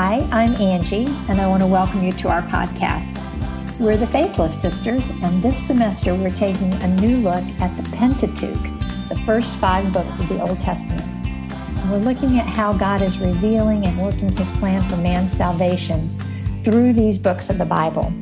[0.00, 3.18] Hi, I'm Angie, and I want to welcome you to our podcast.
[3.80, 7.82] We're the Faith Lift Sisters, and this semester we're taking a new look at the
[7.96, 8.62] Pentateuch,
[9.08, 11.02] the first five books of the Old Testament.
[11.80, 16.08] And we're looking at how God is revealing and working his plan for man's salvation
[16.62, 18.12] through these books of the Bible.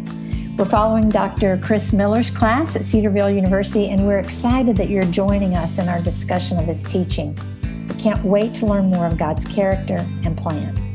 [0.56, 1.58] We're following Dr.
[1.62, 6.01] Chris Miller's class at Cedarville University, and we're excited that you're joining us in our
[6.01, 7.38] discussion of his teaching.
[7.87, 10.85] We can't wait to learn more of God's character and plan.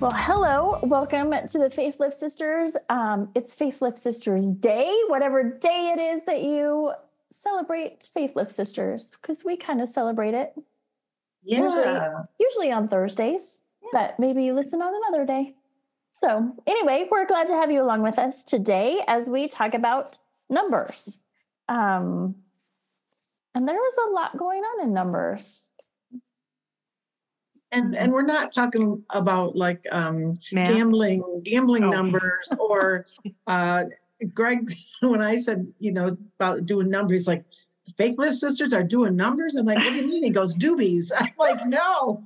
[0.00, 0.78] Well, hello.
[0.84, 2.76] Welcome to the Faith Lift Sisters.
[2.88, 6.92] Um, it's Faith Lift Sisters Day, whatever day it is that you
[7.32, 10.52] celebrate Faith Lift Sisters, because we kind of celebrate it.
[11.42, 11.62] Yeah.
[11.62, 12.00] Usually,
[12.38, 15.56] usually on Thursdays, but maybe you listen on another day.
[16.20, 20.18] So, anyway, we're glad to have you along with us today as we talk about
[20.48, 21.18] numbers.
[21.68, 22.36] Um,
[23.52, 25.67] and there was a lot going on in numbers.
[27.70, 30.74] And and we're not talking about like um Math.
[30.74, 31.90] gambling gambling Oh.
[31.90, 33.06] numbers or
[33.46, 33.84] uh
[34.34, 37.44] greg when i said you know about doing numbers like
[37.96, 41.12] faith lift sisters are doing numbers i'm like what do you mean he goes doobies
[41.16, 42.24] i'm like no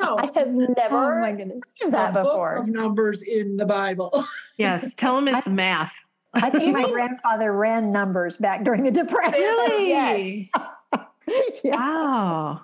[0.00, 1.60] no I have never Oh my goodness.
[1.82, 2.54] heard that the book before.
[2.56, 4.24] of numbers in the bible
[4.56, 5.92] yes, tell him it's math.
[6.34, 9.32] I think my grandfather ran numbers back during the Depression.
[9.40, 9.88] Really?
[9.88, 10.50] Yes.
[11.64, 11.76] yeah.
[11.76, 12.60] Wow.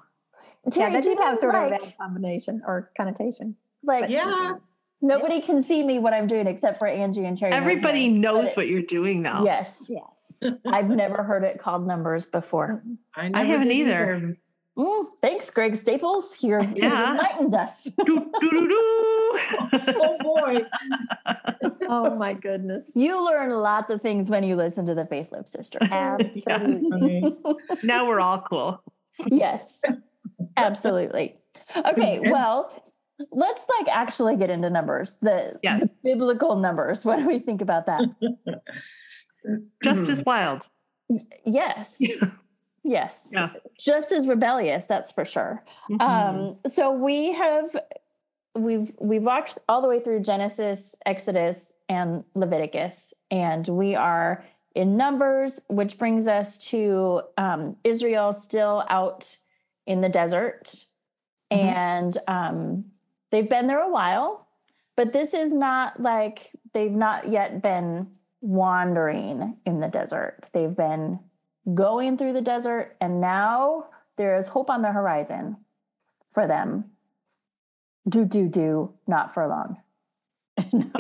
[0.64, 3.56] yeah, Terry, they do did have sort like, of a bad combination or connotation.
[3.82, 4.54] like yeah
[5.02, 7.50] nobody can see me what I'm doing except for Angie and Terry.
[7.52, 9.44] knows Everybody me, knows but it- what you're doing now.
[9.44, 10.32] Yes, Yes.
[10.66, 12.82] I've never heard it called numbers before.
[13.14, 14.36] i, never haven't did either.
[14.76, 16.38] Mm, thanks, Greg Staples.
[16.42, 17.10] You're, you've Yeah.
[17.16, 17.84] enlightened us.
[17.84, 19.13] Doo, doo, doo, doo.
[19.72, 20.62] Oh boy
[21.88, 22.92] Oh my goodness.
[22.94, 25.78] You learn lots of things when you listen to the Faith Lift Sister.
[25.90, 27.36] Absolutely.
[27.82, 28.82] now we're all cool.
[29.30, 29.82] yes,
[30.56, 31.36] absolutely.
[31.76, 32.82] Okay, well,
[33.30, 35.18] let's like actually get into numbers.
[35.22, 35.80] The, Yes.
[35.82, 37.04] the biblical numbers.
[37.04, 38.02] What do we think about that?
[39.84, 40.68] Just as wild.
[41.44, 42.00] Yes.
[42.86, 43.30] Yes.
[43.32, 43.48] Yeah.
[43.80, 45.64] Just as rebellious, that's for sure.
[45.90, 46.02] Mhm.
[46.02, 47.74] Um, so we have
[48.54, 54.44] we've we've walked all the way through Genesis, Exodus, and Leviticus, and we are
[54.74, 59.36] in Numbers, which brings us to um, Israel still out
[59.86, 60.86] in the desert,
[61.52, 61.58] Mhm.
[61.58, 62.84] and um,
[63.30, 64.46] they've been there a while,
[64.96, 68.08] but this is not like they've not yet been
[68.40, 70.44] wandering in the desert.
[70.52, 71.18] They've been
[71.72, 73.86] going through the desert, and now
[74.16, 75.56] there is hope on the horizon
[76.32, 76.90] for them.
[78.08, 79.76] Do, do, do, not for long.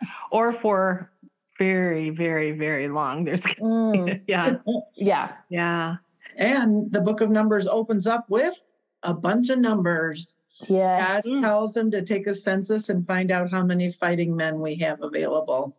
[0.30, 1.10] or for
[1.58, 3.24] very, very, very long.
[3.24, 4.56] There's Mm, yeah,
[4.94, 5.32] yeah.
[5.48, 5.96] yeah.
[6.36, 8.54] and the book of numbers opens up with
[9.02, 10.36] a bunch of numbers
[10.68, 11.24] Yes.
[11.24, 14.76] God tells them to take a census and find out how many fighting men we
[14.76, 15.76] have available.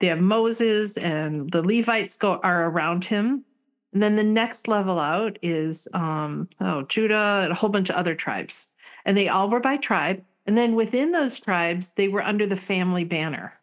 [0.05, 3.43] they have Moses and the Levites go are around him.
[3.91, 7.95] And then the next level out is um, oh Judah and a whole bunch of
[7.95, 8.67] other tribes,
[9.03, 10.23] and they all were by tribe.
[10.45, 13.53] And then within those tribes, they were under the family banner,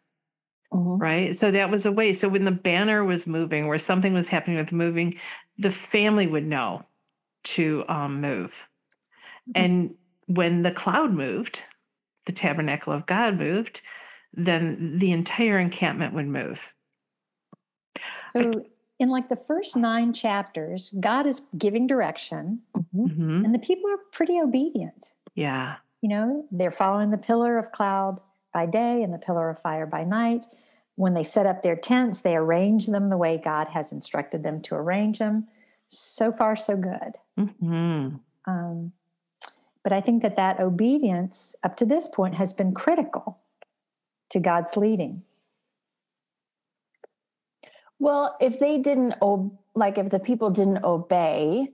[0.73, 0.99] Mhm.
[0.99, 1.33] right?
[1.33, 2.11] So that was a way.
[2.11, 5.17] So when the banner was moving, or something was happening with moving,
[5.57, 6.83] the family would know
[7.43, 8.67] to um, move.
[9.55, 9.95] And
[10.25, 11.61] when the cloud moved,
[12.25, 13.81] the tabernacle of God moved,
[14.33, 16.61] then the entire encampment would move.
[18.31, 18.51] So,
[18.99, 23.45] in like the first nine chapters, God is giving direction, Mhm.
[23.45, 25.13] and the people are pretty obedient.
[25.35, 25.77] Yeah.
[26.01, 28.19] You know, they're following the pillar of cloud
[28.53, 30.45] by day and the pillar of fire by night.
[30.95, 34.61] When they set up their tents, they arrange them the way God has instructed them
[34.63, 35.47] to arrange them.
[35.89, 37.17] So far, so good.
[37.37, 38.19] Mhm.
[38.45, 38.93] Um,
[39.83, 43.39] but I think that that obedience up to this point has been critical
[44.33, 45.21] to God's leading.
[47.99, 51.69] Well, if they didn't, ob- like if the people didn't obey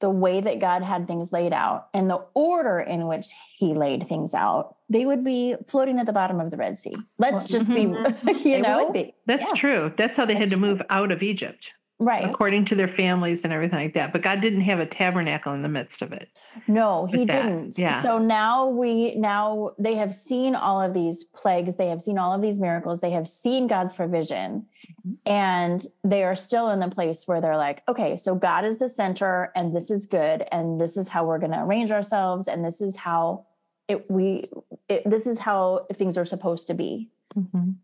[0.00, 4.06] the way that God had things laid out and the order in which He laid
[4.06, 6.92] things out, they would be floating at the bottom of the Red Sea.
[7.18, 8.28] Let's Well, just be, mm-hmm.
[8.46, 9.14] you They know, would be.
[9.26, 9.56] That's Yeah.
[9.60, 9.92] true.
[9.96, 10.66] That's how they had to true.
[10.68, 12.28] move out of Egypt, right?
[12.28, 14.12] according to their families and everything like that.
[14.12, 16.28] But God didn't have a tabernacle in the midst of it.
[16.66, 17.78] No, he that, didn't.
[17.78, 18.00] yeah.
[18.02, 22.32] So now we now they have seen all of these plagues, they have seen all
[22.32, 24.66] of these miracles, they have seen God's provision.
[25.06, 25.16] Mhm.
[25.26, 28.88] And they are still in the place where they're like, okay, so God is the
[28.88, 32.64] center and this is good and this is how we're going to arrange ourselves and
[32.64, 33.46] this is how
[33.88, 34.44] it we
[34.88, 37.10] it, this is how things are supposed to be.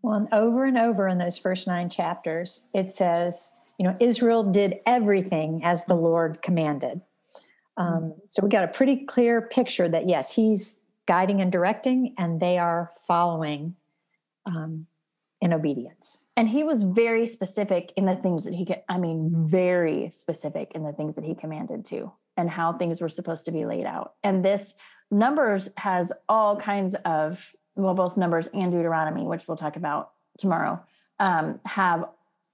[0.03, 4.45] Well, and over and over in those first nine chapters, it says, you know, Israel
[4.45, 7.01] did everything as the Lord commanded.
[7.79, 12.39] Um, so we got a pretty clear picture that, yes, He's guiding and directing, and
[12.39, 13.75] they are following
[14.45, 14.87] um,
[15.41, 16.27] in obedience.
[16.37, 20.85] And he was very specific in the things that he I mean very specific in
[20.85, 24.13] the things that he commanded to and how things were supposed to be laid out.
[24.23, 24.75] And this
[25.11, 30.85] numbers has all kinds of well both numbers and Deuteronomy, which we'll talk about tomorrow,
[31.19, 32.05] um, have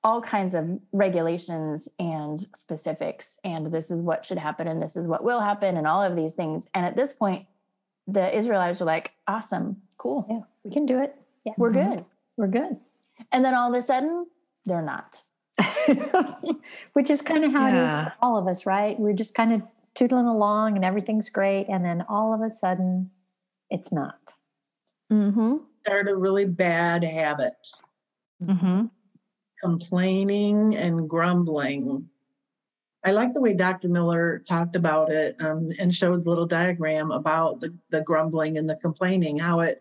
[0.06, 5.04] all kinds of regulations and specifics and this is what should happen and this is
[5.04, 6.68] what will happen and all of these things.
[6.74, 7.46] And at this point
[8.06, 10.24] the Israelites were like, "Awesome, cool.
[10.30, 11.16] Yeah, we can do it.
[11.44, 11.90] Yeah, We're Mhm.
[11.96, 12.04] good."
[12.36, 12.76] We're good.
[13.32, 14.26] And then all of a sudden,
[14.64, 15.22] they're not.
[16.92, 18.98] Which is kind of how it is for all of us, right?
[19.00, 19.62] We're just kind of
[19.94, 21.66] tootling along and everything's great.
[21.68, 23.10] And then all of a sudden,
[23.70, 24.34] it's not.
[25.10, 25.56] Mm-hmm.
[25.84, 27.54] Start a really bad habit,
[28.42, 28.90] Mhm.
[29.62, 32.08] Complaining and grumbling.
[33.06, 33.88] I like the way Dr.
[33.88, 38.68] Miller talked about it um, and showed a little diagram about the, the grumbling and
[38.68, 39.80] the complaining, how it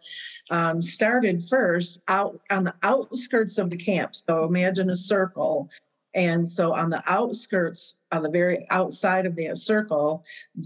[0.51, 4.15] um, started first out on the outskirts of the camp.
[4.15, 5.71] So imagine a circle.
[6.13, 10.23] And so on the outskirts, on the very outside of that circle,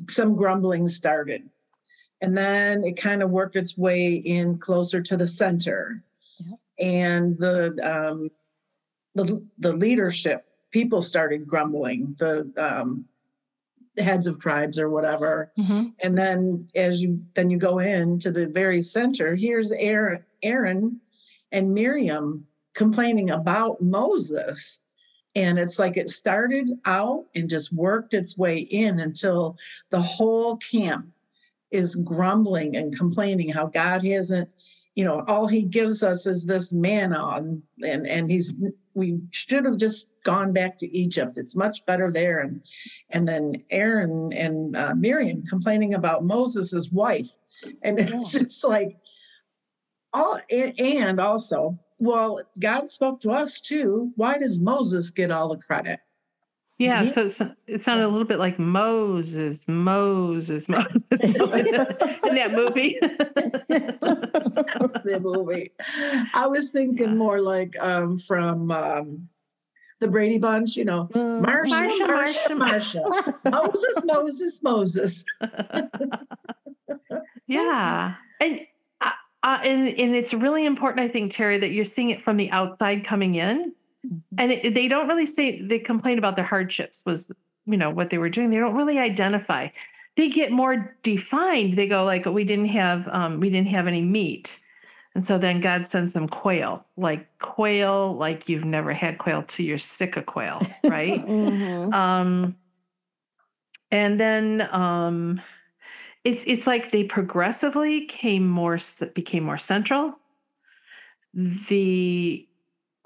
[0.10, 1.50] some grumbling started.
[2.20, 6.04] And then it kind of worked its way in closer to the center.
[6.78, 8.30] And the, um,
[9.24, 13.06] the, the leadership people started grumbling the um,
[13.98, 15.94] heads of tribes or whatever Mhm.
[16.00, 21.02] and then as you then you go in to the very center here's aaron aaron
[21.52, 24.80] and miriam complaining about moses
[25.36, 29.58] and it's like it started out and just worked its way in until
[29.90, 31.08] the whole camp
[31.72, 34.54] is grumbling and complaining how god hasn't
[34.96, 38.54] you know all he gives us is this manna and and, and he's
[38.94, 41.38] we should have just gone back to egypt.
[41.38, 42.40] It's much better there.
[42.40, 42.62] And
[43.10, 47.30] and then aaron and uh, miriam complaining about moses' wife.
[47.84, 48.98] And it's just like
[50.14, 54.12] all and, and also well god spoke to us too.
[54.16, 56.00] Why does moses get all the credit
[56.80, 57.12] Yeah, Yeah.
[57.12, 61.34] so it's, it sounded a little bit like Moses, Moses, Moses in
[62.36, 62.98] that movie.
[65.04, 65.72] the movie
[66.34, 69.28] i was thinking more like um from um
[70.00, 71.42] the brady bunch you know Mm-hmm.
[71.46, 73.36] Marcia, Marcia, Marcia, Marcia.
[73.52, 75.26] Moses, Moses, Moses.
[77.48, 78.60] yeah, and
[79.02, 79.12] uh,
[79.64, 83.06] and and it's really important, I think, Terry, that you're seeing it from the outside
[83.06, 83.72] coming in,
[84.38, 87.32] and it, they don't really say they complain about their hardships was
[87.66, 88.50] you know what they were doing.
[88.50, 89.70] They don't really identify.
[90.18, 91.78] They get more defined.
[91.78, 94.60] They go like, we didn't have um, we didn't have any meat.
[95.16, 99.66] And so then God sends them quail, like quail, like you've never had quail till
[99.66, 101.26] you're sick of quail, right?
[101.28, 101.94] Mhm.
[101.94, 102.56] um
[103.92, 105.42] and then um
[106.24, 108.78] it's it's like they progressively came more
[109.14, 110.20] became more central
[111.34, 112.48] the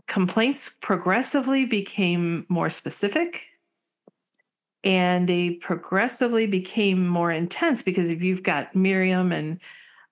[0.08, 3.44] complaints progressively became more specific
[4.84, 9.60] and they progressively became more intense because if you've got Miriam and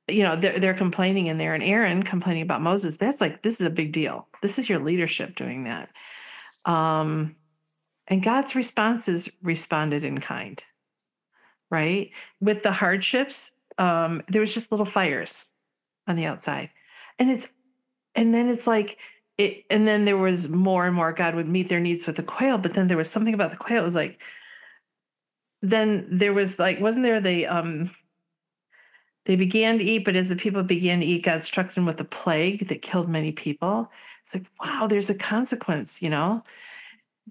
[0.08, 3.60] you know they're, they're complaining in there and Aaron complaining about Moses that's like this
[3.60, 4.28] is a big deal.
[4.42, 5.90] This is your leadership doing that.
[6.66, 7.36] Um
[8.12, 10.62] and God's responses responded in kind,
[11.70, 12.12] right?
[12.42, 15.46] With the hardships, um, there was just little fires
[16.08, 16.72] on the outside,
[17.20, 17.48] and it's
[18.14, 18.98] and then it's like
[19.42, 21.12] it, and then there was more and more.
[21.14, 23.58] God would meet their needs with the quail, but then there was something about the
[23.58, 23.82] quail.
[23.82, 24.22] It was like
[25.62, 27.92] then there was like wasn't there the um
[29.26, 32.00] they began to eat, but as the people began to eat, God struck them with
[32.02, 33.92] a plague that killed many people.
[34.24, 36.42] It's like, wow, there's a consequence, you know?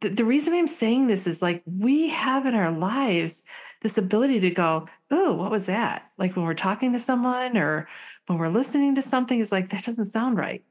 [0.01, 3.43] The, the reason I'm saying this is like we have in our lives
[3.83, 6.11] this ability to go, oh, what was that?
[6.17, 7.89] Like when we're talking to someone or
[8.27, 10.63] when we're listening to something, it's like, that doesn't sound right.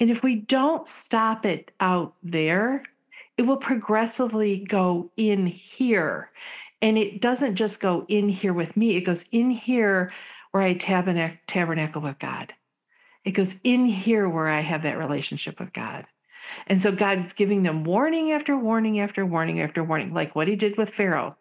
[0.00, 2.84] And if we don't stop it out there,
[3.36, 6.30] it will progressively go in here.
[6.82, 10.12] And it doesn't just go in here with me, it goes in here
[10.50, 12.52] where I tabernacle, tabernacle with God.
[13.24, 16.06] It goes in here where I have that relationship with God.
[16.66, 20.56] And so God's giving them warning after warning after warning after warning, like what he
[20.56, 21.36] did with Pharaoh,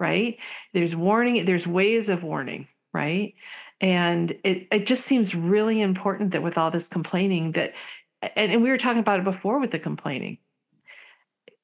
[0.00, 0.38] right?
[0.72, 3.34] There's warning, there's ways of warning, right?
[3.80, 7.74] And it, it just seems really important that with all this complaining that,
[8.22, 10.38] and, and we were talking about it before with the complaining.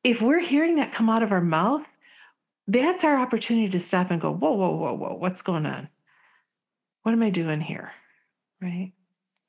[0.04, 1.84] If we're hearing that come out of our mouth,
[2.68, 5.88] that's our opportunity to stop and go, whoa, whoa, whoa, whoa, what's going on?
[7.02, 7.92] What am I doing here?
[8.60, 8.92] Right.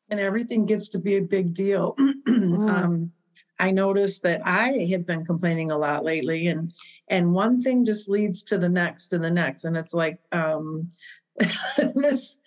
[0.09, 1.95] And everything gets to be a big deal.
[2.25, 2.69] Mm.
[2.69, 3.11] um,
[3.59, 6.73] I noticed that I have been complaining a lot lately, and
[7.07, 10.89] and one thing just leads to the next and the next, and it's like um,
[11.95, 12.39] this.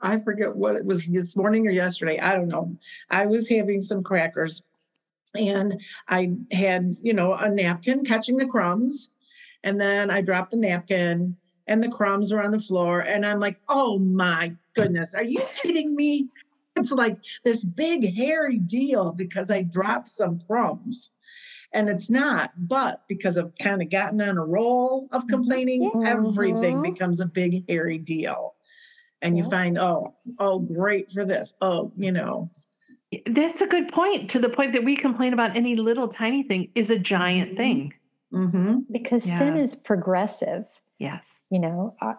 [0.00, 2.18] I forget what it was this morning or yesterday.
[2.18, 2.76] I don't know.
[3.10, 4.62] I was having some crackers,
[5.34, 9.10] and I had you know a napkin catching the crumbs,
[9.62, 11.36] and then I dropped the napkin
[11.66, 13.00] and the crumbs are on the floor.
[13.00, 16.28] And I'm like, oh my goodness, are you kidding me?
[16.76, 21.12] It's like this big hairy deal because I dropped some crumbs.
[21.74, 26.78] And it's not, but because I've kind of gotten on a roll of complaining, everything
[26.78, 26.82] Mhm.
[26.82, 28.54] becomes a big hairy deal.
[29.20, 31.56] And you find, oh, oh, great for this.
[31.60, 32.48] Oh, you know,
[33.26, 36.70] That's a good point to the point that we complain about any little tiny thing
[36.74, 37.56] is a giant Mhm.
[37.56, 37.92] thing.
[38.32, 40.80] hmm Because sin is progressive.
[40.98, 41.46] Yes.
[41.50, 42.14] You know, uh,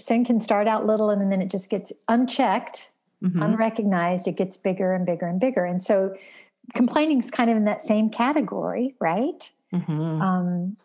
[0.00, 2.90] sin can start out little and then it just gets unchecked,
[3.22, 3.44] Mhm.
[3.44, 4.26] unrecognized.
[4.28, 5.64] It gets bigger and bigger and bigger.
[5.66, 6.14] And so
[6.74, 9.50] complaining is kind of in that same category, right?
[9.72, 10.20] Mhm.
[10.20, 10.76] Um,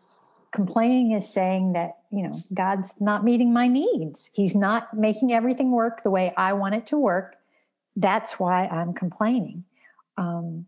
[0.51, 4.29] complaining is saying that, you know, God's not meeting my needs.
[4.33, 7.37] He's not making everything work the way I want it to work.
[7.95, 9.65] That's why I'm complaining.
[10.17, 10.67] Um,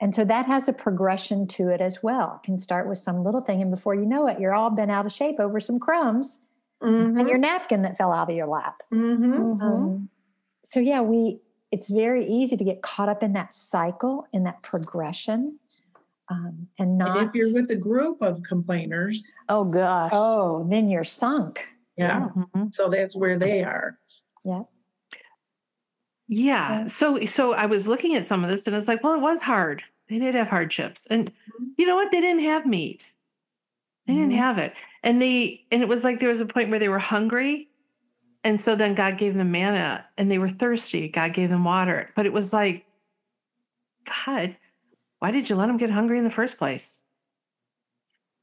[0.00, 2.40] and so that has a progression to it as well.
[2.42, 4.90] It can start with some little thing, and before you know it, you're all bent
[4.90, 6.44] out of shape over some crumbs
[7.18, 8.82] and your napkin that fell out of your lap.
[8.90, 9.62] hmm Mhm.
[9.62, 10.08] Um,
[10.64, 11.40] so yeah, we
[11.72, 15.58] it's very easy to get caught up in that cycle, in that progression,
[16.30, 17.18] um, and not.
[17.18, 20.10] And if you're with a group of complainers, Oh gosh.
[20.14, 21.68] oh, then you're sunk.
[21.96, 22.74] yeah, Mhm.
[22.74, 23.98] so that's where they are.
[24.44, 24.62] Yeah.
[26.28, 26.82] Yeah.
[26.82, 26.86] Yeah.
[26.88, 29.40] So so I was looking at some of this and it's like, well, it was
[29.40, 29.82] hard.
[30.08, 31.06] They did have hardships.
[31.06, 31.70] And Mhm.
[31.78, 32.10] you know what?
[32.10, 33.12] They didn't have meat.
[34.06, 34.38] They didn't Mhm.
[34.38, 34.72] have it.
[35.02, 37.68] And they and it was like there was a point where they were hungry.
[38.46, 41.08] And so then God gave them manna and they were thirsty.
[41.08, 42.10] God gave them water.
[42.14, 42.86] But it was like,
[44.24, 44.56] God,
[45.18, 47.00] why did you let them get hungry in the first place?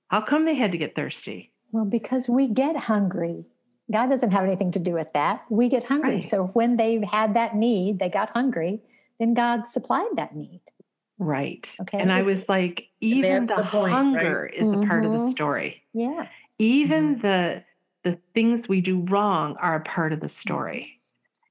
[0.10, 1.53] How come they had to get thirsty?
[1.72, 3.45] Well, because we get hungry.
[3.91, 5.43] God doesn't have anything to do with that.
[5.50, 6.15] We get hungry.
[6.15, 6.24] Right.
[6.24, 8.81] So when they had that need, they got hungry,
[9.19, 10.62] then God supplied that need.
[11.17, 11.74] Right.
[11.79, 13.91] Okay, And I was like, even the, the point, right?
[13.93, 15.29] hunger is a part of the Mhm.
[15.31, 15.81] story.
[15.93, 16.27] Yeah.
[16.60, 17.63] even the
[18.03, 21.00] the things we do wrong are a part of the story.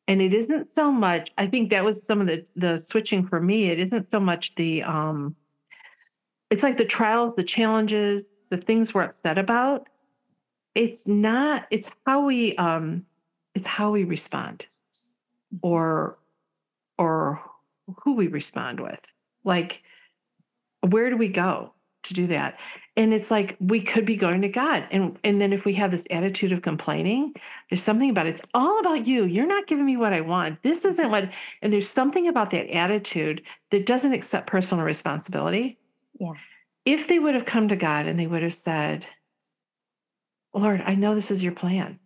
[0.09, 3.41] And it isn't so much i think that was some of the the switching for
[3.41, 5.35] me it isn't so much the um
[6.51, 9.89] it's like the trials the challenges the things we're upset about.
[10.75, 13.07] It's not it's how we um
[13.55, 14.67] it's how we respond
[15.63, 16.19] or
[16.99, 17.41] or
[18.03, 19.01] who we respond with.
[19.43, 19.83] Like
[20.87, 22.59] where do we go to do that
[22.97, 24.87] and it's like we could be going to god.
[24.91, 27.35] And and then if we have this attitude of complaining
[27.69, 28.35] there's something about it.
[28.35, 29.25] it's all about you.
[29.25, 30.63] You're not giving me what i want.
[30.63, 31.13] This isn't mm-hmm.
[31.13, 31.31] what
[31.63, 35.79] and there's something about that attitude that doesn't accept personal responsibility.
[36.19, 36.35] Yeah.
[36.85, 39.07] if they would have come to god and they would have said
[40.55, 41.99] lord i know this is your plan.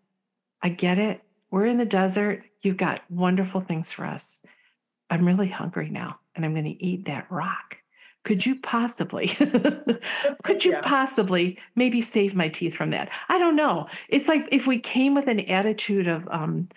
[0.63, 1.21] I get it.
[1.51, 2.43] We're in the desert.
[2.63, 4.41] You've got wonderful things for us.
[5.11, 7.79] I'm really hungry now and i'm going to eat that rock
[8.27, 9.29] could you possibly
[10.43, 10.81] could you Yeah.
[10.83, 15.15] possibly maybe save my teeth from that i don't know it's like if we came
[15.15, 16.69] with an attitude of um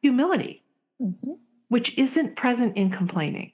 [0.00, 0.62] humility
[1.00, 1.38] Mhm.
[1.68, 3.52] which isn't present in complaining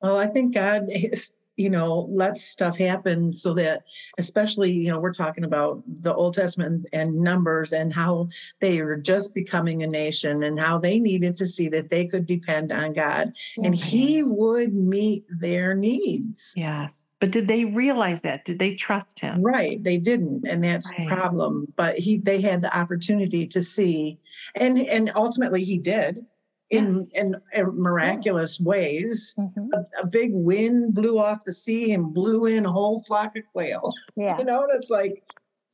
[0.00, 3.84] Well, I think God is you know, lets stuff happen so that,
[4.18, 8.28] especially, you know, we're talking about the Old Testament and numbers and how
[8.60, 12.26] they were just becoming a nation and how they needed to see that they could
[12.26, 16.52] depend on God and He would meet their needs.
[16.56, 17.02] Yes.
[17.20, 18.44] But did they realize that?
[18.44, 19.40] Did they trust him?
[19.40, 21.08] Right, they didn't, and that's Right.
[21.08, 21.72] the problem.
[21.76, 24.18] But he, they had the opportunity to see,
[24.56, 26.26] and and ultimately he did,
[26.74, 27.10] Yes.
[27.14, 29.34] in, uh, miraculous ways.
[29.38, 29.68] Mhm.
[29.74, 33.42] A, a big wind blew off the sea and blew in a whole flock of
[33.52, 33.92] quail.
[34.16, 34.38] Yeah.
[34.38, 35.22] You know, and it's like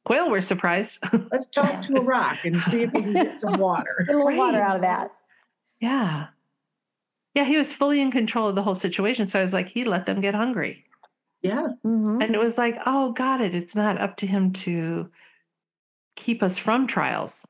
[0.06, 0.98] Quail were surprised.
[1.30, 4.04] let's talk to a rock and see if we can get some water.
[4.06, 5.10] Get a little water out of that.
[5.80, 6.28] yeah.
[7.34, 9.26] Yeah, he was fully in control of the whole situation.
[9.28, 10.84] So I was like, he let them get hungry.
[11.42, 12.22] Yeah, Mhm.
[12.24, 13.54] And it was like, oh, got it.
[13.54, 15.08] It's not up to him to
[16.16, 17.46] keep us from trials.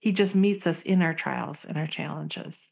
[0.00, 2.68] He just meets us in our trials and our challenges.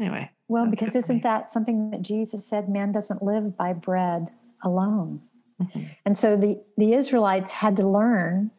[0.00, 1.18] Anyway, Well, because good for me.
[1.18, 2.68] isn't that something that Jesus said?
[2.68, 4.28] Man doesn't live by bread
[4.62, 5.22] alone.
[5.60, 5.88] mhm.
[6.04, 8.50] And so the, the Israelites had to learn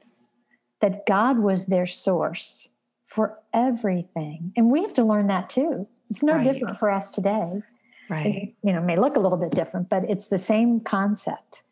[0.81, 2.69] that God was their source
[3.05, 4.53] for everything.
[4.55, 5.87] And we have to learn that too.
[6.09, 6.43] It's no Right.
[6.43, 7.61] different for us today.
[8.09, 8.25] right.
[8.25, 11.63] It, you know, may look a little bit different, but it's the same concept.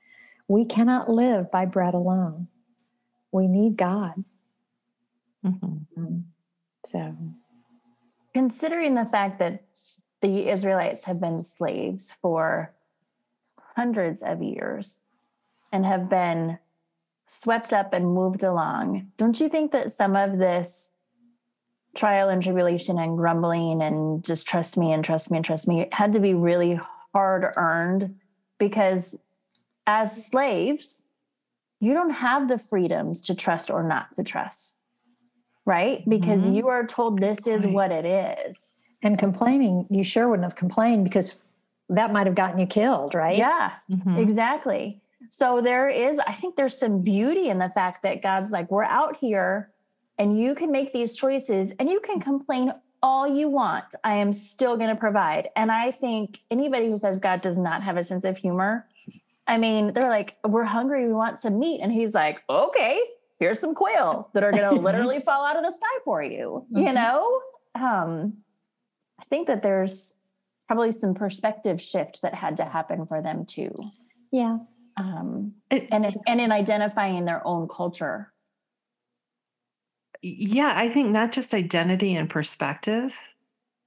[0.47, 2.47] We cannot live by bread alone.
[3.31, 4.13] We need God.
[5.45, 6.23] Mhm.
[6.85, 7.15] So
[8.33, 9.63] considering the fact that
[10.21, 12.73] the Israelites have been slaves for
[13.75, 15.03] hundreds of years
[15.71, 16.59] and have been
[17.27, 20.93] swept up and moved along, don't you think that some of this
[21.95, 25.87] trial and tribulation and grumbling and just trust me and trust me and trust me
[25.91, 26.79] had to be really
[27.13, 28.19] hard earned?
[28.57, 29.19] Because
[29.85, 31.05] as slaves,
[31.79, 34.83] you don't have the freedoms to trust or not to trust,
[35.67, 36.07] right?
[36.09, 36.55] Because Mhm.
[36.55, 38.73] you are told this is what it is.
[39.03, 41.43] and complaining, you sure wouldn't have complained because
[41.87, 43.37] that might have gotten you killed, right?
[43.37, 44.17] Yeah, Mhm.
[44.17, 44.99] exactly.
[45.29, 48.83] So there is, I think there's some beauty in the fact that God's like, we're
[48.83, 49.69] out here
[50.17, 53.85] and you can make these choices and you can complain all you want.
[54.03, 55.49] I am still going to provide.
[55.55, 58.87] And I think anybody who says God does not have a sense of humor,
[59.47, 61.81] I mean, they're like, we're hungry, we want some meat.
[61.81, 62.99] And he's like, okay,
[63.39, 66.65] here's some quail that are going to literally fall out of the sky for you,
[66.69, 66.93] you Mhm.
[66.95, 67.41] know?
[67.75, 68.43] Um,
[69.19, 70.17] I think that there's
[70.67, 73.71] probably some perspective shift that had to happen for them too
[74.31, 74.57] Yeah.
[74.97, 78.33] um, and in, and in identifying their own culture.
[80.23, 83.11] yeah, I think not just identity and perspective,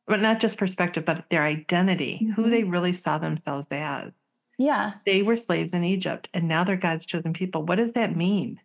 [0.06, 2.50] but not just perspective, but their identity, who Mhm.
[2.50, 4.12] they really saw themselves as.
[4.58, 7.64] Yeah, They were slaves in Egypt and now they're God's chosen people.
[7.64, 8.60] What does that mean?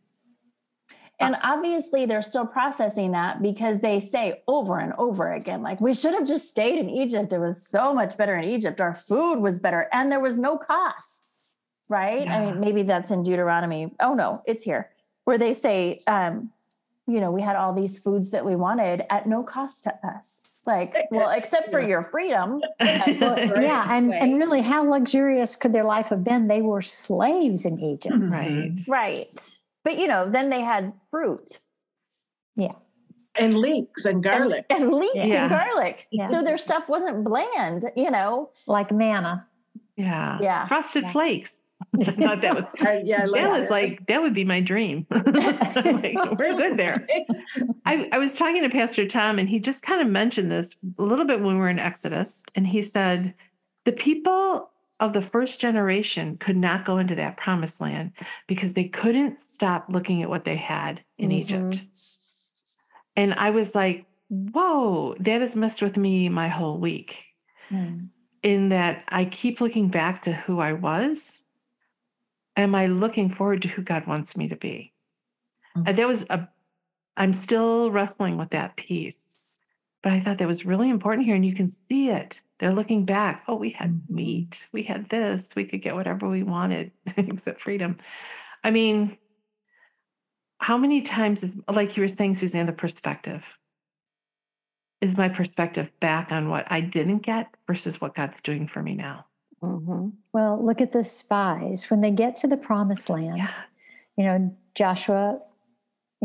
[1.20, 5.94] And obviously they're still processing that because they say over and over again, like we
[5.94, 7.32] should have just stayed in Egypt.
[7.32, 8.82] It was so much better in Egypt.
[8.82, 11.22] Our food was better, and there was no cost.
[11.88, 12.28] Right?
[12.28, 13.92] I mean, maybe that's in Deuteronomy.
[14.00, 14.90] Oh no, it's here
[15.26, 16.52] where they say, um,
[17.08, 20.60] you know, we had all these foods that we wanted at no cost to us.
[20.66, 21.88] Like, well, except for Yeah.
[21.88, 22.62] your freedom.
[22.80, 23.62] Right.
[23.62, 26.48] yeah, and, and really, how luxurious could their life have been?
[26.48, 28.16] They were slaves in Egypt.
[28.32, 28.72] right.
[28.88, 29.58] Right.
[29.86, 31.62] But you know, then they had fruit
[32.58, 32.74] Yeah.
[33.40, 34.66] and leeks and and- garlic.
[34.70, 35.44] and, leeks Yeah.
[35.44, 36.08] and garlic.
[36.12, 36.30] Yeah.
[36.30, 38.50] So their stuff wasn't bland, you know.
[38.68, 39.48] like manna.
[39.96, 40.40] Yeah.
[40.42, 40.66] Yeah.
[40.68, 41.12] Frosted Yeah.
[41.14, 41.58] flakes.
[42.00, 43.72] I thought that was I- yeah, I that was it.
[43.72, 45.06] like that would be my dream.
[45.12, 47.06] I'm like, we're good there.
[47.86, 51.04] I, I was talking to Pastor Tom, and he just kind of mentioned this a
[51.04, 52.44] little bit when we were in Exodus.
[52.56, 53.34] And he said,
[53.84, 54.72] the people
[55.06, 58.12] of the first generation could not go into that promised land
[58.48, 61.34] because they couldn't stop looking at what they had in Mhm.
[61.34, 61.86] Egypt.
[63.16, 67.26] And I was like, whoa, that has messed with me my whole week.
[68.44, 71.44] In that I keep looking back to who I was.
[72.56, 74.94] Am I looking forward to who God wants me to be?
[75.76, 75.88] Mhm.
[75.88, 76.48] And there was a,
[77.18, 79.38] I'm still wrestling with that piece,
[80.04, 81.36] but I thought that was really important here.
[81.36, 82.42] And you can see it.
[82.60, 83.44] They're looking back.
[83.48, 84.68] Oh, we had meat.
[84.72, 85.56] We had this.
[85.56, 87.98] We could get whatever we wanted except freedom.
[88.64, 89.18] I mean,
[90.60, 93.44] how many times is, like you were saying, Suzanne, the perspective?
[95.02, 98.96] Is my perspective back on what I didn't get versus what God's doing for me
[98.96, 99.26] now?
[99.62, 100.10] Mm-hmm.
[100.32, 101.90] Well, look at the spies.
[101.90, 103.54] When they get to the promised land, Yeah.
[104.18, 105.40] you know, Joshua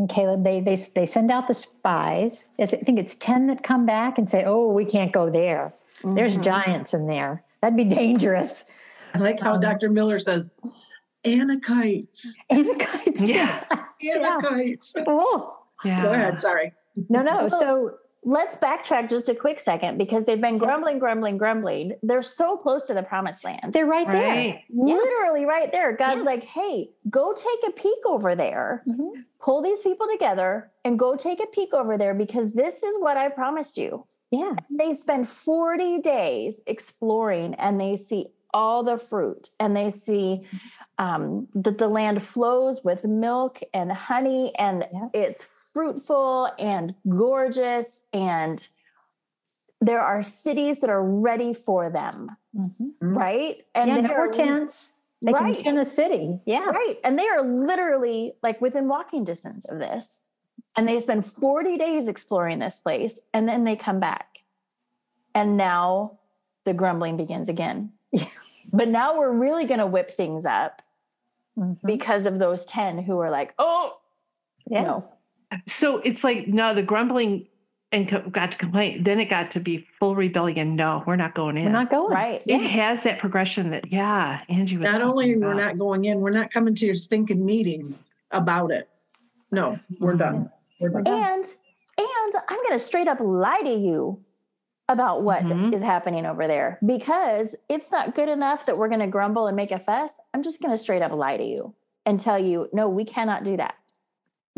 [0.01, 2.49] and Caleb, they they they send out the spies.
[2.59, 5.73] I think it's 10 that come back and say, Oh, we can't go there.
[6.03, 6.43] There's Mhm.
[6.43, 7.45] giants in there.
[7.61, 8.65] That'd be dangerous.
[9.15, 9.91] I like how Um, Dr.
[9.91, 10.51] Miller says,
[11.25, 13.29] Anakites, Anakites.
[13.29, 13.65] Yeah.
[14.03, 14.39] Yeah.
[14.41, 14.95] Anakites.
[15.07, 16.03] Oh, Yeah.
[16.03, 16.73] Go ahead, sorry.
[17.11, 17.49] no, no.
[17.49, 21.95] So let's backtrack just a quick second because they've been grumbling, grumbling, grumbling.
[22.03, 23.73] They're so close to the promised land.
[23.73, 24.29] They're right there.
[24.29, 24.65] Right.
[24.69, 24.95] Yeah.
[24.95, 25.97] Literally right there.
[25.97, 26.23] God's Yeah.
[26.25, 28.83] like, hey, go take a peek over there.
[28.87, 29.25] Mhm.
[29.41, 33.17] Pull these people together and go take a peek over there because this is what
[33.17, 34.05] I promised you.
[34.31, 34.55] Yeah.
[34.71, 40.47] They spend 40 days exploring and they see all the fruit and they see
[40.99, 45.09] um, that the land flows with milk and honey and Yeah.
[45.15, 48.67] it's fruitful and gorgeous and
[49.81, 52.93] there are cities that are ready for them Mhm.
[53.01, 54.97] right and yeah, they're tents.
[55.23, 55.59] They Right.
[55.59, 56.41] can in a city.
[56.47, 56.65] Yeah.
[56.65, 56.99] Right.
[57.05, 60.25] And they are literally like within walking distance of this.
[60.77, 64.39] And they spend 40 days exploring this place and then they come back.
[65.35, 66.19] And now
[66.65, 67.93] the grumbling begins again.
[68.73, 70.81] But now we're really going to whip things up
[71.59, 71.79] Mhm.
[71.85, 73.99] because of those 10 who are like, oh,
[74.67, 74.83] Yeah.
[74.85, 75.05] no.
[75.67, 77.47] So it's like no, the grumbling
[77.93, 79.03] and co- got to complain.
[79.03, 80.77] Then it got to be full rebellion.
[80.77, 81.65] No, we're not going in.
[81.65, 82.13] We're not going.
[82.13, 82.43] Right.
[82.47, 82.69] it Yeah.
[82.69, 84.85] has that progression that yeah, Angie was.
[84.87, 88.71] Not talking only we're not going in, we're not coming to your stinking meetings about
[88.71, 88.89] it.
[89.51, 90.51] No, we're done.
[90.81, 91.07] We're done.
[91.07, 91.45] And
[91.99, 94.25] and I'm going to straight up lie to you
[94.89, 95.83] about what is Mhm.
[95.83, 99.71] happening over there because it's not good enough that we're going to grumble and make
[99.71, 100.21] a fuss.
[100.33, 101.75] I'm just going to straight up lie to you
[102.07, 103.75] and tell you, no, we cannot do that.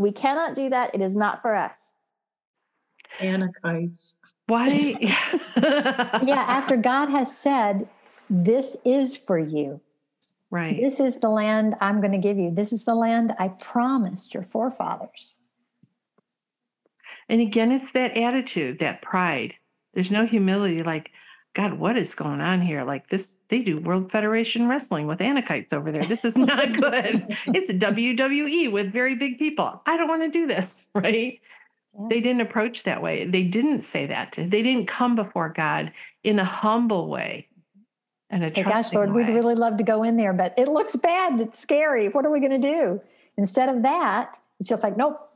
[0.03, 0.95] We cannot do that.
[0.95, 1.97] It is not for us.
[3.21, 4.17] Anakites.
[4.47, 4.69] Why?
[6.25, 6.45] Yeah.
[6.49, 7.89] After God has said,
[8.29, 9.81] this is for you.
[10.51, 10.81] right.
[10.81, 12.51] This is the land I'm going to give you.
[12.51, 15.37] This is the land I promised your forefathers.
[17.29, 19.55] And again, it's that attitude, that pride.
[19.95, 20.83] There's no humility.
[20.83, 21.11] Like,
[21.55, 22.83] God, what is going on here?
[22.83, 26.03] Like this, they do World Federation Wrestling with Anakites over there.
[26.03, 27.37] This is not good.
[27.49, 29.83] it's WWE with very big people.
[29.87, 31.41] I don't want to do this, right?
[31.95, 32.07] Yeah.
[32.09, 33.27] They didn't approach that way.
[33.27, 34.35] They didn't say that.
[34.39, 35.93] They didn't come before God
[36.25, 37.49] in a humble way
[38.31, 39.25] and a trusting gosh, Lord, way.
[39.25, 41.39] we'd really love to go in there, but it looks bad.
[41.39, 42.09] It's scary.
[42.09, 43.01] What are we going to do?
[43.37, 45.29] Instead of that, it's just like, nope,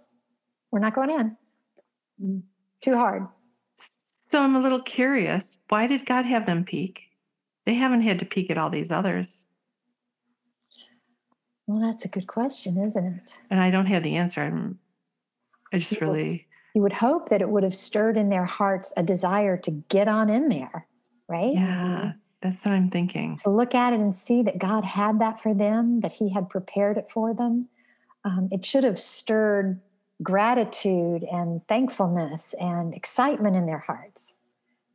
[0.70, 1.36] we're not going in.
[2.22, 2.42] Mm.
[2.80, 3.26] Too hard.
[4.36, 5.56] So I'm a little curious.
[5.70, 7.00] Why did God have them peek?
[7.64, 9.46] They haven't had to peek at all these others.
[11.66, 13.38] Well, that's a good question, isn't it?
[13.48, 14.42] And I don't have the answer.
[14.42, 14.78] I'm,
[15.72, 18.92] I just People- really, You would hope that it would have stirred in their hearts
[18.98, 20.86] a desire to get on in there,
[21.30, 21.54] right?
[21.54, 23.36] yeah, that's what I'm thinking.
[23.36, 26.50] To look at it and see that God had that for them, that He had
[26.50, 27.70] prepared it for them.
[28.26, 29.80] Um, it should have stirred
[30.22, 34.34] gratitude and thankfulness and excitement in their hearts,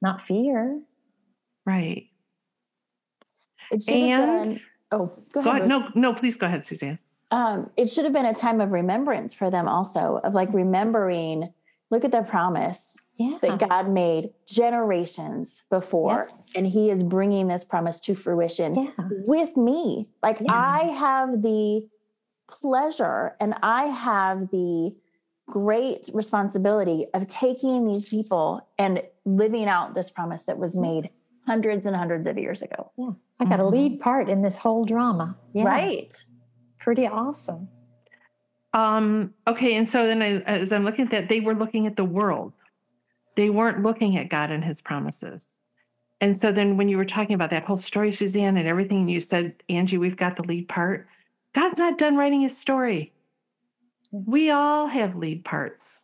[0.02, 0.82] not fear.
[1.66, 2.08] Right.
[3.72, 5.56] It should have And been, oh, go go ahead.
[5.64, 5.70] ahead.
[5.70, 7.00] No, no, please go ahead, Suzanne.
[7.32, 11.54] um, it should have been a time of remembrance for them also of like remembering
[11.92, 13.38] look at the promise Yeah.
[13.42, 18.92] that god made generations before and he is bringing this promise to fruition Yeah.
[19.28, 20.54] with me like Yeah.
[20.54, 21.88] i have the
[22.50, 24.94] pleasure and i have the
[25.50, 31.10] great responsibility of taking these people and living out this promise that was made
[31.46, 32.92] hundreds and hundreds of years ago
[33.40, 33.72] I got a Mhm.
[33.72, 35.36] lead part in this whole drama.
[35.54, 35.66] Yeah.
[35.66, 36.26] right
[36.80, 37.70] Pretty awesome.
[38.74, 41.96] Um, okay, and so then I, as I'm looking at that, they were looking at
[41.96, 42.54] the world.
[43.36, 45.58] They weren't looking at God and his promises.
[46.22, 49.20] And so then when you were talking about that whole story, Suzanne, and everything you
[49.20, 51.08] said, Angie, we've got the lead part.
[51.54, 53.12] God's not done writing his story.
[54.12, 56.04] We all have lead parts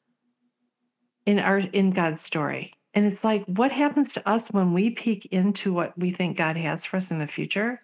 [1.26, 2.72] in our in God's story.
[2.94, 6.58] And it's like, what happens to us when we peek into what we think God
[6.58, 7.78] has for us in the future?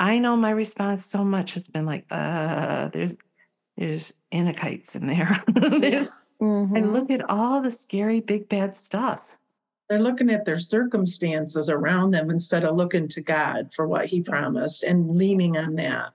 [0.00, 3.14] I know my response so much has been like, uh, there's
[3.76, 5.42] there's anakites in there.
[5.80, 6.76] There's- Mhm.
[6.76, 9.38] And look at all the scary big bad stuff.
[9.88, 14.20] They're looking at their circumstances around them instead of looking to God for what He
[14.20, 16.12] promised and leaning on that.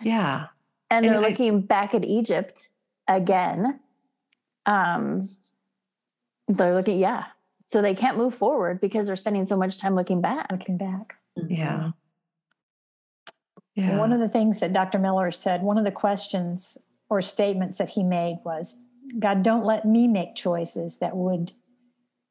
[0.00, 0.46] Yeah.
[0.92, 2.68] And And they're I- looking back at Egypt
[3.08, 3.80] again.
[4.66, 5.22] Um,
[6.48, 7.24] they're looking, yeah.
[7.66, 10.46] So they can't move forward because they're spending so much time looking back.
[10.52, 11.14] Looking back.
[11.48, 11.92] Yeah.
[13.74, 13.96] Yeah.
[13.96, 14.98] One of the things that Dr.
[14.98, 16.76] Miller said, one of the questions
[17.08, 18.76] or statements that he made was,
[19.18, 21.52] God, don't let me make choices that would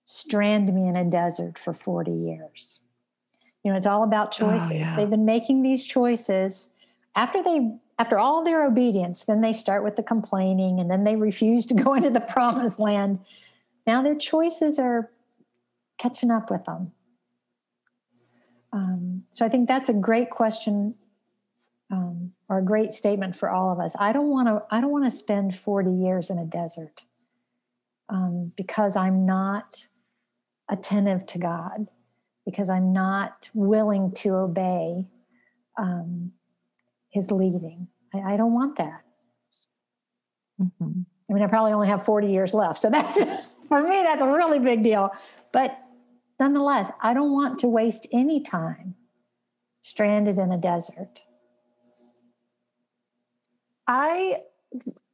[0.05, 2.79] strand me in a desert for 40 years.
[3.63, 4.71] You know, it's all about Oh, choices.
[4.71, 4.95] yeah.
[4.95, 6.73] They've been making these choices
[7.15, 11.15] after they after all their obedience, then they start with the complaining and then they
[11.15, 13.19] refuse to go into the promised land.
[13.87, 15.09] Now their choices are
[15.99, 16.93] catching up with them.
[18.73, 20.95] Um, so I think that's a great question
[21.91, 23.95] um, or a great statement for all of us.
[23.99, 24.63] I don't want to.
[24.75, 27.03] I don't want to spend forty years in a desert.
[28.09, 29.87] um, because I'm not
[30.69, 31.87] attentive to God,
[32.45, 35.07] because I'm not willing to obey
[35.77, 36.33] um,
[37.11, 37.87] His leading.
[38.13, 39.03] I, I don't want that.
[40.59, 41.05] Mhm.
[41.29, 42.79] I mean, I probably only have 40 years left.
[42.79, 43.17] So that's,
[43.67, 45.11] for me, that's a really big deal.
[45.53, 45.77] But
[46.39, 48.95] nonetheless, I don't want to waste any time
[49.81, 51.25] stranded in a desert.
[53.87, 54.41] I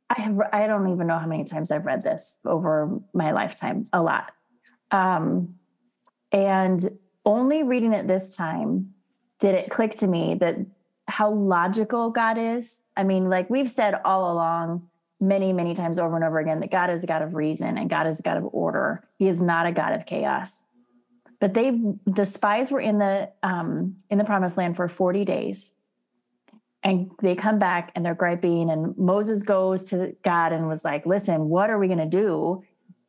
[0.10, 3.82] I have I don't even know how many times I've read this over my lifetime.
[3.94, 4.32] A lot.
[4.92, 5.56] Um
[6.32, 6.88] and
[7.26, 8.94] only reading it this time
[9.40, 10.58] did it click to me that
[11.08, 12.82] how logical God is.
[12.96, 14.90] I mean, like we've said all along,
[15.20, 17.90] many, many times over and over again, that God is a God of reason and
[17.90, 19.04] God is a God of order.
[19.18, 20.64] He is not a God of chaos.
[21.40, 25.74] But they the spies were in the um in the promised land for 40 days
[26.84, 31.06] and they come back and they're griping and moses goes to god and was like
[31.06, 32.64] listen what are we going to do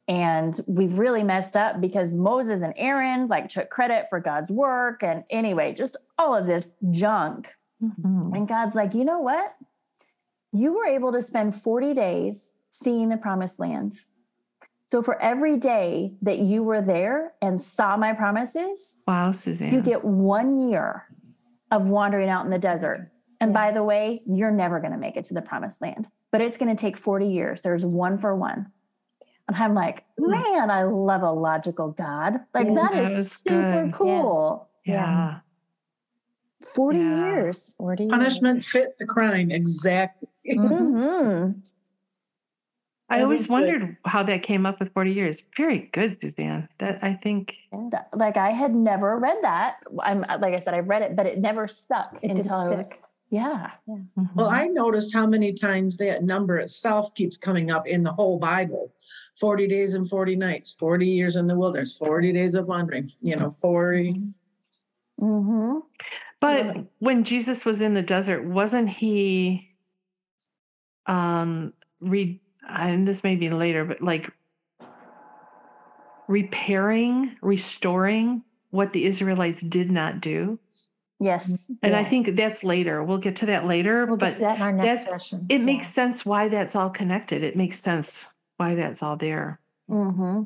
[0.08, 5.02] and we really messed up because moses and aaron like took credit for god's work
[5.02, 7.48] and anyway just all of this junk
[7.82, 8.34] Mhm.
[8.36, 9.54] and god's like you know what
[10.52, 14.00] you were able to spend 40 days seeing the promised land
[14.90, 19.72] so for every day that you were there and saw my promises Wow, Suzanne.
[19.72, 21.04] you get one year
[21.70, 23.10] of wandering out in the desert.
[23.40, 26.40] And by the way, you're never going to make it to the promised land, but
[26.40, 27.60] it's going to take 40 years.
[27.60, 28.72] There's one for one.
[29.46, 32.40] And I'm like, man, I love a logical God.
[32.54, 33.92] Like, Yeah, that that is super good.
[33.92, 34.68] cool.
[34.86, 35.40] yeah.
[36.64, 37.26] 40 Yeah.
[37.26, 37.74] years.
[37.78, 38.10] 40 years.
[38.10, 40.28] Punishment fit the crime exactly.
[40.46, 40.68] Mhm.
[40.68, 41.72] Mhm.
[43.10, 43.52] I That always is good.
[43.52, 45.42] wondered how that came up with 40 years.
[45.56, 46.68] Very good, Suzanne.
[46.78, 47.54] That I think
[47.90, 49.76] That- Like, I had never read that.
[50.00, 52.76] I'm like I said, I read it, but it never stuck It didn't until I
[52.76, 53.02] was, stick.
[53.30, 53.70] yeah.
[54.34, 58.38] Well, I noticed how many times that number itself keeps coming up in the whole
[58.38, 58.92] Bible
[59.38, 63.36] 40 days and 40 nights, 40 years in the wilderness, 40 days of wandering, you
[63.36, 64.20] know, 40.
[65.20, 65.78] Mm-hmm.
[66.40, 69.74] But when Jesus was in the desert, wasn't he
[71.06, 74.30] um re and this may be later, but like
[76.28, 80.58] repairing, restoring what the Israelites did not do?
[81.20, 81.70] Yes.
[81.82, 83.02] And I think that's later.
[83.02, 85.46] We'll get to that later, We'll get but to that in our next session.
[85.48, 85.64] it Yeah.
[85.64, 87.42] makes sense why that's all connected.
[87.42, 88.26] It makes sense
[88.58, 89.58] why that's all there.
[89.90, 90.42] Mm-hmm.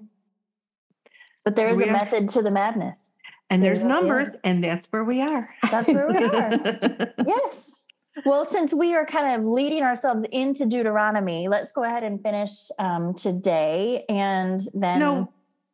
[1.44, 3.11] But there is We a are- method to the madness.
[3.53, 5.55] And There there's numbers, and that's where we are.
[5.71, 7.12] That's where we are.
[7.27, 7.85] yes.
[8.25, 12.71] Well, since we are kind of leading ourselves into Deuteronomy, let's go ahead and finish
[12.79, 14.07] um, today.
[14.09, 14.99] And then.
[15.01, 15.31] No,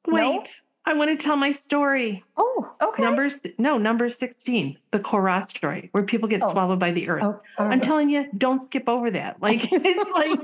[0.09, 0.33] No?
[0.33, 0.61] wait.
[0.87, 2.25] I want to tell my story.
[2.37, 3.01] Oh, okay.
[3.03, 6.51] Numbers, no, number 16, the Korah story, where people get Oh.
[6.51, 7.23] swallowed by the earth.
[7.23, 9.37] Oh, I'm telling you, don't skip over that.
[9.43, 10.41] Like, it's like,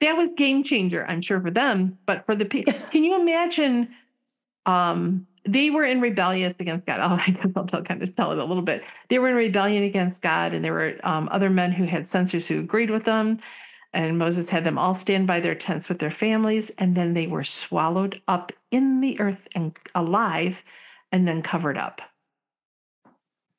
[0.00, 2.74] that was game changer, I'm sure, for them, but for the people.
[2.90, 3.94] Can you imagine?
[4.66, 7.00] Um, they were in rebellious against God.
[7.02, 8.82] Oh, I guess I'll tell, kind of tell it a little bit.
[9.08, 12.46] They were in rebellion against God, and there were um, other men who had censers
[12.46, 13.38] who agreed with them.
[13.92, 17.26] And Moses had them all stand by their tents with their families, and then they
[17.26, 20.62] were swallowed up in the earth and alive,
[21.10, 22.00] and then covered up.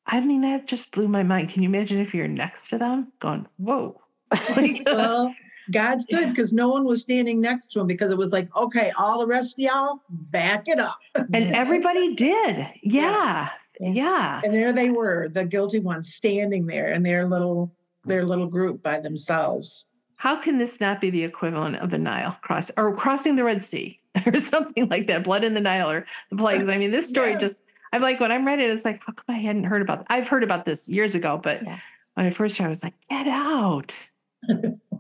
[0.06, 1.50] I mean, that just blew my mind.
[1.50, 4.00] Can you imagine if you're next to them going, whoa?
[4.86, 5.34] Well,
[5.72, 8.92] God's good because no one was standing next to him because it was like, okay,
[8.98, 10.98] all the rest of y'all, back it up.
[11.16, 12.68] and everybody did.
[12.84, 13.50] Yeah.
[13.80, 13.90] Yeah.
[13.94, 14.42] Yeah.
[14.44, 17.72] And there they were, the guilty ones standing there in their little
[18.06, 19.86] their little group by themselves.
[20.18, 23.64] How can this not be the equivalent of the Nile cross or crossing the Red
[23.64, 25.24] Sea or something like that?
[25.24, 26.70] Blood in the Nile or the plagues.
[26.70, 27.38] I mean, this story Yeah.
[27.40, 30.06] just, I'm like, when I'm read it, it's like, how come I hadn't heard about
[30.10, 31.80] I've heard about this years ago, but Yeah.
[32.14, 33.96] when I first heard, I was like, get out.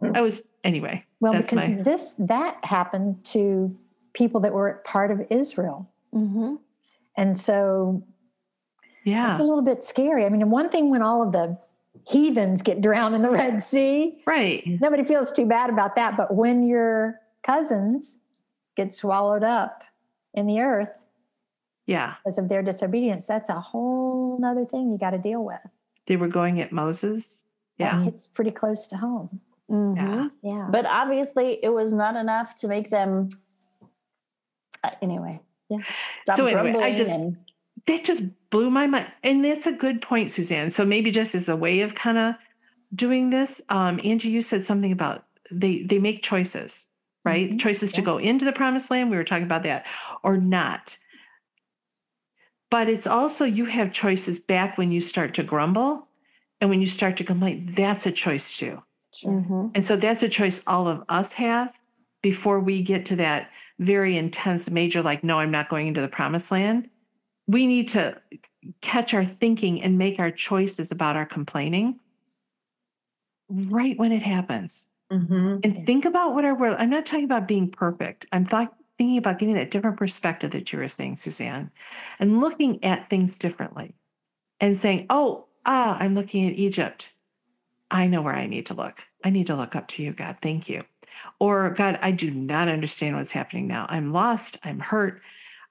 [0.02, 1.06] I was, anyway.
[1.20, 3.76] Well, that's because my- this that happened to
[4.14, 5.90] people that were part of Israel.
[6.14, 6.56] Mm-hmm.
[7.18, 8.04] And so
[9.04, 9.32] Yeah.
[9.32, 10.26] it's a little bit scary.
[10.26, 11.58] I mean, one thing when all of the
[12.08, 14.64] heathens get drowned in the Red Sea, Right.
[14.82, 16.18] nobody feels too bad about that.
[16.18, 18.22] But when your cousins
[18.76, 19.84] get swallowed up
[20.34, 21.06] in the earth
[21.86, 22.16] Yeah.
[22.24, 25.60] because of their disobedience, that's a whole nother thing you got to deal with.
[26.08, 27.46] They were going at Moses.
[27.78, 28.06] Yeah.
[28.06, 29.42] it's pretty close to home.
[29.72, 29.96] Mm-hmm.
[29.98, 30.28] Yeah.
[30.44, 30.68] Yeah.
[30.70, 33.30] But obviously, it was not enough to make them.
[34.84, 35.40] Uh, anyway.
[35.70, 35.78] Yeah.
[36.24, 37.38] Stop So anyway, I just- and
[37.88, 41.50] that just blew my mind and that's a good point suzanne so maybe just as
[41.50, 42.36] a way of kind of
[42.94, 46.88] doing this um angie you said something about they they make choices
[47.26, 47.60] right Mhm.
[47.60, 49.88] choices to go into the promised land we were talking about that
[50.22, 50.96] or not
[52.70, 56.08] but it's also you have choices back when you start to grumble
[56.60, 59.32] and when you start to complain that's a choice too Sure.
[59.32, 59.71] Mhm.
[59.76, 61.74] and so that's a choice all of us have
[62.21, 66.08] before we get to that very intense, major, like, no, I'm not going into the
[66.08, 66.89] promised land.
[67.47, 68.21] We need to
[68.82, 72.00] catch our thinking and make our choices about our complaining
[73.69, 74.88] right when it happens.
[75.12, 75.60] Mhm.
[75.63, 78.28] And think about what our world, I'm not talking about being perfect.
[78.32, 81.71] I'm thought, thinking about getting that different perspective that you were saying, Suzanne,
[82.19, 83.95] and looking at things differently
[84.60, 87.13] and saying, oh, ah, I'm looking at Egypt.
[87.91, 89.01] I know where I need to look.
[89.23, 90.38] I need to look up to you, God.
[90.41, 90.84] Thank you.
[91.39, 93.86] Or God, I do not understand what's happening now.
[93.89, 94.58] I'm lost.
[94.63, 95.21] I'm hurt.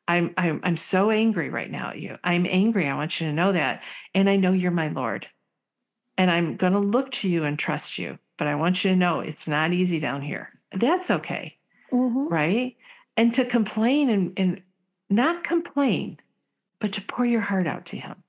[0.07, 2.19] I'm, I'm I'm so angry right now at you.
[2.23, 2.87] I'm angry.
[2.89, 3.83] I want you to know that.
[4.15, 5.27] And I know you're my Lord.
[6.19, 8.19] And I'm going to look to you and trust you.
[8.37, 10.51] But I want you to know it's not easy down here.
[10.73, 11.57] That's okay.
[11.93, 12.31] Mhm.
[12.31, 12.77] Right.
[13.17, 14.63] And to complain and, and
[15.09, 16.19] not complain,
[16.81, 18.23] but to pour your heart out to him.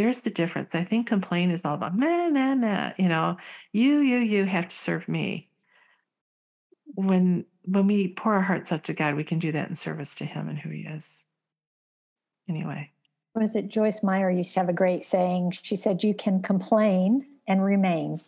[0.00, 0.70] There's the difference.
[0.72, 2.92] I think complain is all about meh, meh, meh.
[2.96, 3.36] You know,
[3.72, 5.50] you, you, you have to serve me.
[6.94, 10.14] When when we pour our hearts out to God, we can do that in service
[10.14, 11.26] to Him and who He is.
[12.48, 12.90] Anyway,
[13.34, 15.50] Was it Joyce Meyer used to have a great saying?
[15.50, 18.18] She said, You can complain and remain.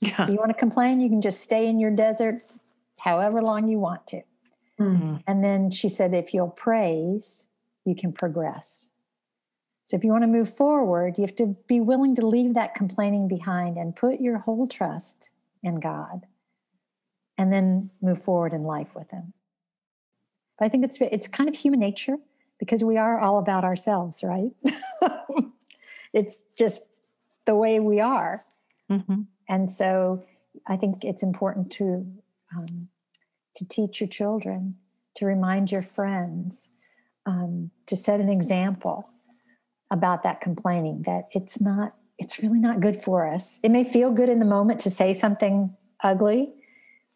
[0.00, 2.42] yeah, So you want to complain, you can just stay in your desert
[3.00, 4.22] however long you want to.
[4.78, 5.20] Mhm.
[5.26, 7.48] And then she said, if you'll praise,
[7.84, 8.90] you can progress.
[9.86, 12.74] So if you want to move forward, you have to be willing to leave that
[12.74, 15.30] complaining behind and put your whole trust
[15.62, 16.26] in God
[17.38, 19.32] and then move forward in life with Him.
[20.58, 22.16] But I think it's, it's kind of human nature
[22.58, 24.50] because we are all about ourselves, right?
[26.12, 26.80] it's just
[27.46, 28.42] the way we are.
[28.90, 30.26] hmm And so
[30.66, 32.06] I think it's important to
[32.56, 32.88] um,
[33.54, 34.76] to teach your children,
[35.14, 36.70] to remind your friends,
[37.24, 39.08] um, to set an example
[39.90, 41.02] about that complaining.
[41.02, 43.58] That it's not, it's really not good for us.
[43.62, 46.52] It may feel good in the moment to say something ugly,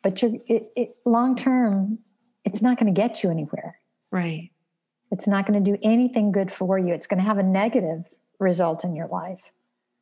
[0.03, 1.99] but you're it, it, long term,
[2.45, 3.77] it's not going to get you anywhere.
[4.11, 4.51] right.
[5.13, 6.95] It's not going to do anything good for you.
[6.95, 8.07] It's going to have a negative
[8.39, 9.41] result in your life.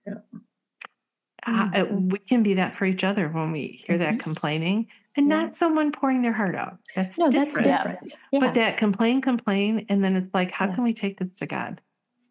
[0.06, 4.20] Uh, uh, we can be that for each other when we hear that Mhm.
[4.20, 5.36] complaining and Yeah.
[5.44, 6.78] not someone pouring their heart out.
[6.94, 7.64] That's No, different.
[7.66, 8.12] that's different.
[8.32, 8.40] Yeah.
[8.40, 10.74] But that complain, complain, and then it's like, how Yeah.
[10.74, 11.80] can we take this to God?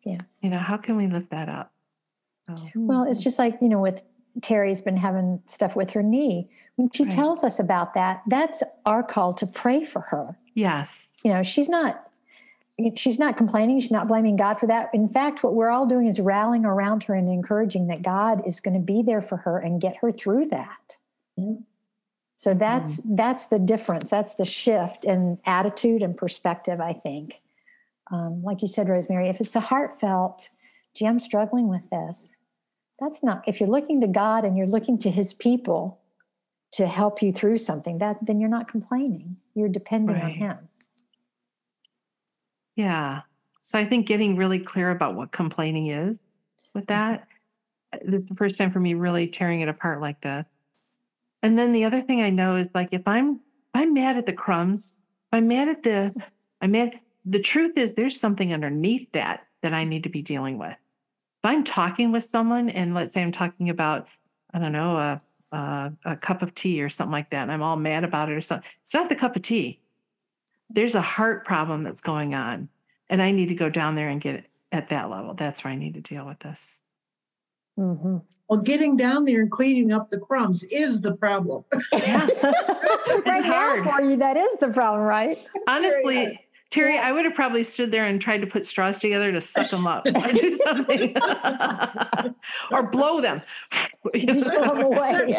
[0.08, 0.22] Yeah.
[0.42, 1.72] You know, how can we lift that up?
[2.48, 4.04] So, Well, it's just like, you know, with
[4.42, 6.50] Terry's been having stuff with her knee.
[6.76, 7.12] When she Right.
[7.12, 10.38] tells us about that, that's our call to pray for her.
[10.54, 11.14] yes.
[11.24, 12.04] You know, she's not
[12.96, 14.92] she's not complaining, she's not blaming God for that.
[14.94, 18.60] In fact, what we're all doing is rallying around her and encouraging that God is
[18.60, 20.98] going to be there for her and get her through that.
[21.40, 21.64] Mhm.
[22.36, 24.12] So that's that's the difference.
[24.12, 27.42] That's the shift in attitude and perspective, I think.
[28.12, 30.50] Um, like you said, Rosemary, if it's a heartfelt,
[30.96, 32.38] gee, I'm struggling with this.
[33.00, 36.00] That's not if you're looking to God and you're looking to his people
[36.72, 39.38] to help you through something, that then you're not complaining.
[39.54, 40.58] You're depending on him.
[42.76, 43.22] Yeah.
[43.62, 46.26] So I think getting really clear about what complaining is
[46.74, 47.28] with that.
[47.94, 50.50] uh, This is the first time for me really tearing it apart like this.
[51.44, 54.26] And then the other thing I know is like if I'm if I'm mad at
[54.26, 55.00] the crumbs,
[55.32, 56.18] if I'm mad at this,
[56.62, 57.00] I'm mad.
[57.30, 60.72] The truth is there's something underneath that that I need to be dealing with.
[60.72, 64.08] If I'm talking with someone and let's say I'm talking about,
[64.54, 65.22] I don't know, a
[65.54, 68.34] a, a cup of tea or something like that, and I'm all mad about it
[68.34, 68.70] or something.
[68.84, 69.80] It's not the cup of tea
[70.70, 72.70] there's a heart problem that's going on
[73.10, 75.72] and i need to go down there and get it at that level that's where
[75.72, 76.82] i need to deal with this
[77.80, 78.18] Mm-hmm.
[78.50, 81.64] Well, getting down there and cleaning up the crumbs is the problem.
[81.94, 83.86] right hard.
[83.86, 85.38] now for you, that is the problem, right?
[85.68, 89.40] honestly terry i would have probably stood there and tried to put straws together to
[89.40, 91.16] suck them up or do something
[92.72, 93.42] or blow them
[94.16, 95.38] Just blow 'em away.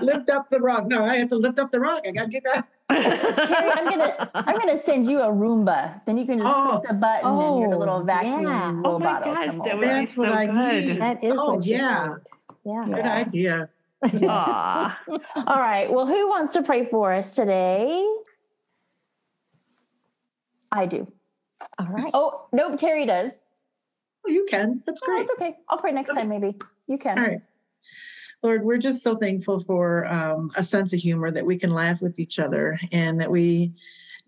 [0.00, 0.88] lift up the rug.
[0.88, 2.00] No, I have to lift up the rug.
[2.06, 2.66] I got to get that.
[2.88, 6.00] Terry, I'm gonna I'm gonna send you a Roomba.
[6.06, 6.78] Then you can just Oh.
[6.78, 8.80] click the button and your Oh, little vacuum yeah.
[8.86, 9.68] Oh my gosh, that over.
[9.76, 10.84] would be That's what so I good.
[10.86, 10.96] need.
[11.00, 12.08] That is Oh, what you yeah.
[12.08, 12.72] need.
[12.72, 12.84] Yeah.
[12.86, 13.68] Good idea.
[14.02, 14.98] Aw.
[15.46, 15.92] All right.
[15.92, 18.02] Well, who wants to pray for us today?
[20.72, 21.10] I do.
[21.78, 22.10] All right.
[22.14, 23.44] Oh, nope, Terry does.
[24.26, 24.82] Oh, you can.
[24.86, 25.22] That's Oh, great.
[25.22, 25.56] it's okay.
[25.68, 26.56] I'll pray next time, maybe.
[26.86, 27.18] You can.
[27.18, 27.40] All right.
[28.42, 32.00] Lord, we're just so thankful for um, a sense of humor that we can laugh
[32.00, 33.74] with each other and that we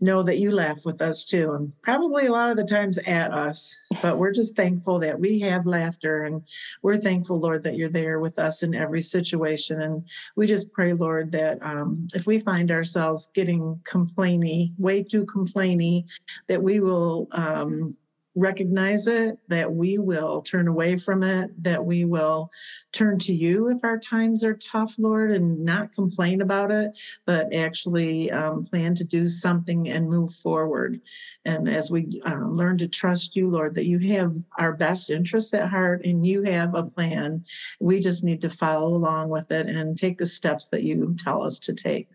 [0.02, 1.52] know that you laugh with us too.
[1.52, 5.40] And probably a lot of the times at us, but we're just thankful that we
[5.40, 6.42] have laughter and
[6.82, 9.80] we're thankful, Lord, that you're there with us in every situation.
[9.80, 10.04] And
[10.36, 16.04] we just pray, Lord, that um, if we find ourselves getting complainy, way too complainy,
[16.48, 17.96] that we will um,
[18.34, 22.50] recognize it, that we will turn away from it, that we will
[22.92, 27.52] turn to you if our times are tough, Lord, and not complain about it, but
[27.52, 31.00] actually um, plan to do something and move forward.
[31.44, 35.52] And as we um, learn to trust you, Lord, that you have our best interests
[35.52, 37.44] at heart and you have a plan,
[37.80, 41.42] we just need to follow along with it and take the steps that you tell
[41.42, 42.08] us to take.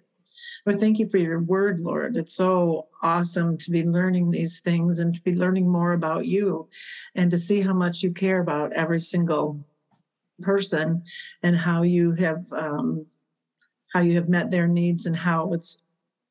[0.68, 2.18] But thank you for your word, Lord.
[2.18, 6.68] It's so awesome to be learning these things and to be learning more about you
[7.15, 9.65] and to see how much you care about every single
[10.41, 11.03] person
[11.41, 13.05] and how you have um,
[13.93, 15.78] how you have met their needs and how it's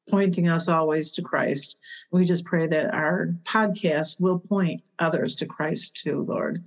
[0.08, 1.78] pointing us always to Christ.
[2.10, 6.64] We just pray that our podcast will point others to Christ too, Lord.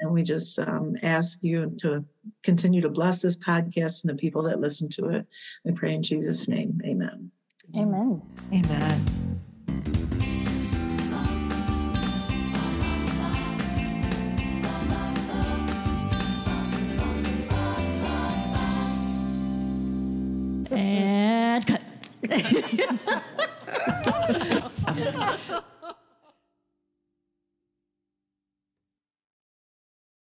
[0.00, 2.04] And we just um, ask you to
[2.42, 5.26] continue to bless this podcast and the people that listen to it.
[5.64, 6.80] We pray in Jesus' name.
[6.84, 7.30] Amen.
[7.76, 8.20] Amen.
[8.52, 9.41] Amen.
[22.32, 23.22] I'm